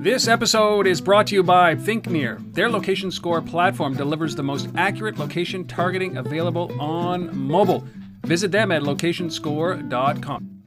This 0.00 0.28
episode 0.28 0.86
is 0.86 1.00
brought 1.00 1.26
to 1.26 1.34
you 1.34 1.42
by 1.42 1.74
ThinkNear. 1.74 2.54
Their 2.54 2.70
location 2.70 3.10
score 3.10 3.42
platform 3.42 3.96
delivers 3.96 4.36
the 4.36 4.44
most 4.44 4.68
accurate 4.76 5.18
location 5.18 5.66
targeting 5.66 6.18
available 6.18 6.70
on 6.80 7.36
mobile. 7.36 7.84
Visit 8.24 8.52
them 8.52 8.70
at 8.70 8.82
locationscore.com. 8.82 10.62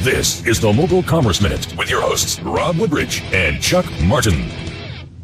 This 0.00 0.44
is 0.44 0.60
the 0.60 0.72
Mobile 0.72 1.04
Commerce 1.04 1.40
Minute 1.40 1.72
with 1.78 1.88
your 1.88 2.00
hosts, 2.02 2.40
Rob 2.40 2.78
Woodbridge 2.78 3.22
and 3.32 3.62
Chuck 3.62 3.86
Martin. 4.02 4.48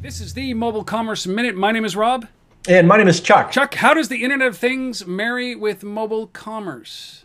This 0.01 0.21
is 0.21 0.32
the 0.35 0.55
Mobile 0.55 0.85
Commerce 0.85 1.27
Minute. 1.27 1.57
My 1.57 1.73
name 1.73 1.85
is 1.85 1.96
Rob. 1.96 2.29
And 2.69 2.87
my 2.87 2.96
name 2.98 3.09
is 3.09 3.19
Chuck. 3.19 3.51
Chuck, 3.51 3.75
how 3.75 3.95
does 3.95 4.09
the 4.09 4.23
Internet 4.23 4.46
of 4.46 4.57
Things 4.57 5.09
marry 5.09 5.57
with 5.57 5.82
mobile 5.82 6.29
commerce? 6.29 7.25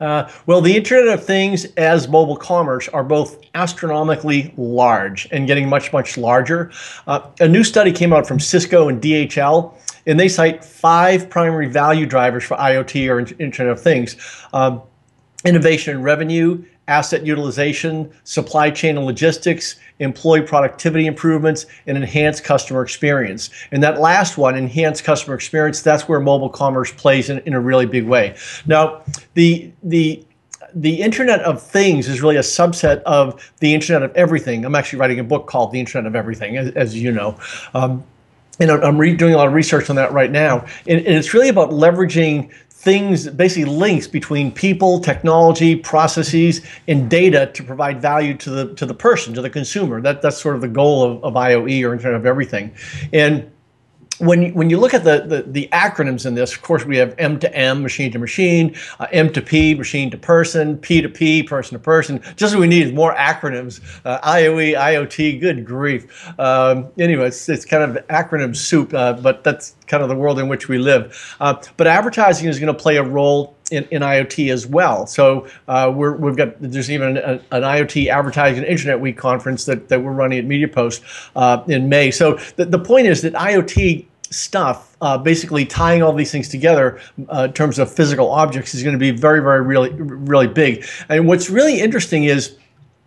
Uh, 0.00 0.30
well, 0.46 0.60
the 0.60 0.74
Internet 0.74 1.12
of 1.12 1.24
Things 1.24 1.66
as 1.76 2.08
mobile 2.08 2.36
commerce 2.36 2.88
are 2.88 3.04
both 3.04 3.38
astronomically 3.54 4.54
large 4.56 5.28
and 5.30 5.46
getting 5.46 5.68
much, 5.68 5.92
much 5.92 6.16
larger. 6.16 6.72
Uh, 7.06 7.28
a 7.40 7.48
new 7.48 7.62
study 7.62 7.92
came 7.92 8.12
out 8.12 8.26
from 8.26 8.40
Cisco 8.40 8.88
and 8.88 9.02
DHL, 9.02 9.74
and 10.06 10.18
they 10.18 10.28
cite 10.28 10.64
five 10.64 11.28
primary 11.28 11.66
value 11.68 12.06
drivers 12.06 12.44
for 12.44 12.56
IoT 12.56 13.08
or 13.10 13.20
Internet 13.42 13.72
of 13.72 13.80
Things. 13.80 14.16
Um, 14.54 14.80
innovation 15.44 15.96
and 15.96 16.04
revenue, 16.04 16.64
asset 16.90 17.24
utilization, 17.24 18.10
supply 18.24 18.70
chain 18.70 18.96
and 18.98 19.06
logistics, 19.06 19.76
employee 20.00 20.42
productivity 20.42 21.06
improvements, 21.06 21.64
and 21.86 21.96
enhanced 21.96 22.42
customer 22.44 22.82
experience. 22.82 23.48
And 23.70 23.82
that 23.82 24.00
last 24.00 24.36
one, 24.36 24.56
enhanced 24.56 25.04
customer 25.04 25.34
experience, 25.34 25.80
that's 25.80 26.08
where 26.08 26.20
mobile 26.20 26.50
commerce 26.50 26.92
plays 26.92 27.30
in, 27.30 27.38
in 27.40 27.54
a 27.54 27.60
really 27.60 27.86
big 27.86 28.06
way. 28.06 28.36
Now, 28.66 29.02
the 29.34 29.72
the 29.82 30.24
the 30.74 31.00
Internet 31.00 31.40
of 31.40 31.62
Things 31.62 32.08
is 32.08 32.20
really 32.22 32.36
a 32.36 32.40
subset 32.40 33.02
of 33.02 33.52
the 33.58 33.74
Internet 33.74 34.02
of 34.02 34.16
Everything. 34.16 34.64
I'm 34.64 34.74
actually 34.74 34.98
writing 34.98 35.18
a 35.18 35.24
book 35.24 35.46
called 35.46 35.72
The 35.72 35.80
Internet 35.80 36.06
of 36.06 36.14
Everything, 36.14 36.56
as, 36.56 36.70
as 36.74 36.96
you 36.96 37.10
know. 37.10 37.38
Um, 37.74 38.04
and 38.60 38.70
I'm 38.70 38.98
doing 39.16 39.32
a 39.32 39.36
lot 39.36 39.48
of 39.48 39.54
research 39.54 39.88
on 39.88 39.96
that 39.96 40.12
right 40.12 40.30
now. 40.30 40.66
And, 40.86 40.98
and, 40.98 41.16
it's 41.16 41.32
really 41.32 41.48
about 41.48 41.70
leveraging 41.70 42.52
things, 42.80 43.28
basically 43.28 43.66
links 43.70 44.06
between 44.06 44.50
people, 44.50 45.00
technology, 45.00 45.76
processes, 45.76 46.62
and 46.88 47.10
data 47.10 47.50
to 47.52 47.62
provide 47.62 48.00
value 48.00 48.34
to 48.38 48.50
the 48.50 48.74
to 48.74 48.86
the 48.86 48.94
person, 48.94 49.34
to 49.34 49.42
the 49.42 49.50
consumer. 49.50 50.00
That 50.00 50.22
that's 50.22 50.40
sort 50.40 50.54
of 50.54 50.62
the 50.62 50.68
goal 50.68 51.04
of, 51.04 51.22
of 51.22 51.34
IOE 51.34 51.86
or 51.86 51.92
Internet 51.92 52.14
of 52.14 52.24
Everything. 52.24 52.74
And 53.12 53.50
when 54.20 54.52
when 54.54 54.70
you 54.70 54.78
look 54.78 54.94
at 54.94 55.04
the, 55.04 55.24
the, 55.26 55.42
the, 55.42 55.68
acronyms 55.72 56.26
in 56.26 56.34
this, 56.34 56.52
of 56.52 56.62
course, 56.62 56.84
we 56.84 56.96
have 56.98 57.14
M 57.18 57.38
to 57.40 57.54
M, 57.54 57.82
machine 57.82 58.12
to 58.12 58.18
machine, 58.18 58.76
uh, 58.98 59.06
M 59.12 59.32
to 59.32 59.40
P, 59.40 59.74
machine 59.74 60.10
to 60.10 60.18
person, 60.18 60.76
P 60.78 61.00
to 61.00 61.08
P, 61.08 61.42
person 61.42 61.72
to 61.72 61.78
person. 61.78 62.20
Just 62.36 62.54
what 62.54 62.60
we 62.60 62.66
need 62.66 62.86
is 62.86 62.92
more 62.92 63.14
acronyms. 63.14 63.80
Uh, 64.04 64.20
IOE, 64.20 64.76
IoT, 64.76 65.40
good 65.40 65.64
grief. 65.64 66.28
Um, 66.38 66.88
anyway, 66.98 67.28
it's, 67.28 67.48
it's 67.48 67.64
kind 67.64 67.82
of 67.82 68.06
acronym 68.08 68.54
soup, 68.54 68.92
uh, 68.94 69.14
but 69.14 69.42
that's 69.42 69.74
kind 69.86 70.02
of 70.02 70.08
the 70.08 70.16
world 70.16 70.38
in 70.38 70.48
which 70.48 70.68
we 70.68 70.78
live. 70.78 71.36
Uh, 71.40 71.60
but 71.76 71.86
advertising 71.86 72.48
is 72.48 72.58
going 72.58 72.72
to 72.74 72.80
play 72.80 72.96
a 72.96 73.02
role 73.02 73.56
in, 73.70 73.84
in, 73.90 74.02
IoT 74.02 74.52
as 74.52 74.66
well. 74.66 75.06
So 75.06 75.48
uh, 75.68 75.92
we 75.94 76.26
have 76.26 76.36
got 76.36 76.60
there's 76.60 76.90
even 76.90 77.16
a, 77.16 77.32
an 77.52 77.62
IoT 77.62 78.08
Advertising 78.08 78.64
Internet 78.64 79.00
Week 79.00 79.16
conference 79.16 79.64
that, 79.66 79.88
that 79.88 80.02
we're 80.02 80.12
running 80.12 80.38
at 80.40 80.44
MediaPost 80.44 81.30
uh, 81.36 81.62
in 81.68 81.88
May. 81.88 82.10
So 82.10 82.34
the, 82.56 82.64
the 82.64 82.78
point 82.78 83.06
is 83.06 83.22
that 83.22 83.32
IoT 83.34 84.06
stuff, 84.30 84.96
uh, 85.00 85.18
basically 85.18 85.66
tying 85.66 86.02
all 86.02 86.12
these 86.12 86.30
things 86.30 86.48
together 86.48 87.00
uh, 87.32 87.44
in 87.48 87.52
terms 87.52 87.78
of 87.78 87.92
physical 87.92 88.30
objects, 88.30 88.74
is 88.74 88.82
going 88.82 88.94
to 88.94 88.98
be 88.98 89.10
very, 89.10 89.40
very, 89.40 89.62
really, 89.62 89.90
really 89.90 90.46
big. 90.46 90.84
And 91.08 91.26
what's 91.26 91.50
really 91.50 91.80
interesting 91.80 92.24
is 92.24 92.56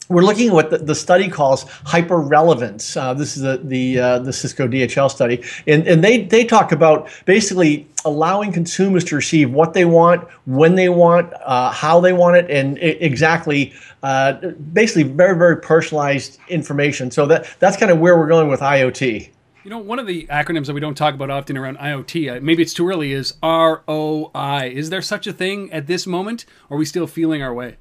we're 0.09 0.23
looking 0.23 0.49
at 0.49 0.53
what 0.53 0.69
the, 0.69 0.79
the 0.79 0.95
study 0.95 1.29
calls 1.29 1.63
hyper 1.85 2.19
relevance. 2.19 2.97
Uh, 2.97 3.13
this 3.13 3.37
is 3.37 3.43
the 3.43 3.61
the, 3.63 3.99
uh, 3.99 4.19
the 4.19 4.33
Cisco 4.33 4.67
DHL 4.67 5.09
study, 5.09 5.43
and 5.65 5.87
and 5.87 6.03
they 6.03 6.23
they 6.23 6.43
talk 6.43 6.71
about 6.71 7.09
basically 7.25 7.87
allowing 8.05 8.51
consumers 8.51 9.05
to 9.05 9.15
receive 9.15 9.51
what 9.51 9.73
they 9.73 9.85
want, 9.85 10.27
when 10.45 10.75
they 10.75 10.89
want, 10.89 11.31
uh, 11.45 11.71
how 11.71 12.01
they 12.01 12.13
want 12.13 12.35
it, 12.35 12.49
and 12.49 12.77
exactly. 12.79 13.73
Uh, 14.03 14.33
basically, 14.73 15.03
very 15.03 15.37
very 15.37 15.61
personalized 15.61 16.37
information. 16.49 17.09
So 17.09 17.25
that 17.27 17.47
that's 17.59 17.77
kind 17.77 17.89
of 17.89 17.99
where 17.99 18.17
we're 18.17 18.27
going 18.27 18.49
with 18.49 18.59
IoT. 18.59 19.29
You 19.63 19.69
know, 19.69 19.77
one 19.77 19.97
of 19.97 20.07
the 20.07 20.27
acronyms 20.27 20.65
that 20.65 20.73
we 20.73 20.81
don't 20.81 20.97
talk 20.97 21.13
about 21.13 21.29
often 21.29 21.55
around 21.55 21.77
IoT, 21.77 22.35
uh, 22.35 22.39
maybe 22.41 22.61
it's 22.61 22.73
too 22.73 22.85
early, 22.85 23.13
is 23.13 23.35
ROI. 23.41 24.73
Is 24.75 24.89
there 24.89 25.01
such 25.01 25.25
a 25.25 25.31
thing 25.31 25.71
at 25.71 25.87
this 25.87 26.05
moment, 26.05 26.43
or 26.69 26.75
are 26.75 26.79
we 26.79 26.83
still 26.83 27.07
feeling 27.07 27.41
our 27.41 27.53
way? 27.53 27.77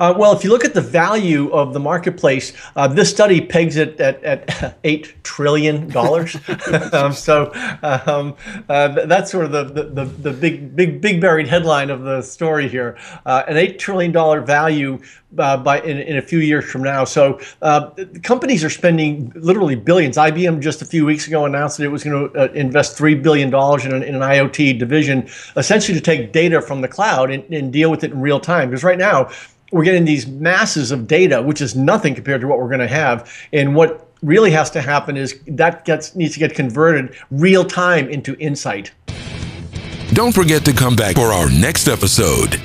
Uh, 0.00 0.14
well, 0.16 0.32
if 0.32 0.44
you 0.44 0.50
look 0.50 0.64
at 0.64 0.74
the 0.74 0.80
value 0.80 1.50
of 1.52 1.72
the 1.72 1.80
marketplace, 1.80 2.52
uh, 2.76 2.88
this 2.88 3.10
study 3.10 3.40
pegs 3.40 3.76
it 3.76 3.98
at, 4.00 4.22
at 4.24 4.78
eight 4.84 5.14
trillion 5.22 5.88
dollars. 5.88 6.36
um, 6.92 7.12
so 7.12 7.50
um, 7.82 8.34
uh, 8.68 8.88
that's 9.06 9.30
sort 9.30 9.44
of 9.44 9.52
the, 9.52 9.64
the, 9.64 10.04
the, 10.04 10.32
big 10.32 10.74
big 10.74 11.00
big 11.00 11.20
buried 11.20 11.48
headline 11.48 11.90
of 11.90 12.02
the 12.02 12.22
story 12.22 12.68
here. 12.68 12.96
Uh, 13.24 13.42
an 13.48 13.56
eight 13.56 13.78
trillion 13.78 14.12
dollar 14.12 14.40
value 14.40 15.00
uh, 15.38 15.56
by 15.56 15.80
in, 15.80 15.98
in, 15.98 16.16
a 16.16 16.22
few 16.22 16.38
years 16.38 16.64
from 16.64 16.82
now. 16.82 17.04
So 17.04 17.40
uh, 17.62 17.90
companies 18.22 18.62
are 18.62 18.70
spending 18.70 19.32
literally 19.34 19.74
billions. 19.74 20.16
IBM 20.16 20.60
just 20.60 20.82
a 20.82 20.84
few 20.84 21.04
weeks 21.04 21.26
ago 21.26 21.44
announced 21.44 21.78
that 21.78 21.84
it 21.84 21.88
was 21.88 22.04
going 22.04 22.32
to 22.32 22.52
invest 22.52 22.96
three 22.96 23.14
billion 23.14 23.50
dollars 23.50 23.84
in, 23.84 23.92
in, 24.02 24.14
an 24.14 24.20
IoT 24.20 24.78
division, 24.78 25.28
essentially 25.56 25.98
to 25.98 26.02
take 26.02 26.32
data 26.32 26.60
from 26.60 26.80
the 26.80 26.88
cloud 26.88 27.30
and, 27.30 27.42
and 27.52 27.72
deal 27.72 27.90
with 27.90 28.04
it 28.04 28.12
in 28.12 28.20
real 28.20 28.40
time. 28.40 28.70
Because 28.70 28.84
right 28.84 28.98
now 28.98 29.30
we're 29.74 29.82
getting 29.82 30.04
these 30.04 30.28
masses 30.28 30.92
of 30.92 31.08
data, 31.08 31.42
which 31.42 31.60
is 31.60 31.74
nothing 31.74 32.14
compared 32.14 32.40
to 32.40 32.46
what 32.46 32.60
we're 32.60 32.68
going 32.68 32.78
to 32.78 32.86
have. 32.86 33.28
And 33.52 33.74
what 33.74 34.08
really 34.22 34.52
has 34.52 34.70
to 34.70 34.80
happen 34.80 35.16
is 35.16 35.40
that 35.48 35.84
gets 35.84 36.14
needs 36.14 36.34
to 36.34 36.38
get 36.38 36.54
converted 36.54 37.16
real 37.32 37.64
time 37.64 38.08
into 38.08 38.36
insight. 38.38 38.92
Don't 40.12 40.32
forget 40.32 40.64
to 40.66 40.72
come 40.72 40.94
back 40.94 41.16
for 41.16 41.32
our 41.32 41.50
next 41.50 41.88
episode. 41.88 42.60